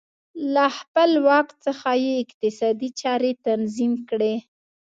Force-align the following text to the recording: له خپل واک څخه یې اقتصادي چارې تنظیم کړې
له 0.53 0.65
خپل 0.77 1.09
واک 1.27 1.47
څخه 1.65 1.89
یې 2.03 2.11
اقتصادي 2.23 2.89
چارې 3.01 3.31
تنظیم 3.47 3.93
کړې 4.09 4.35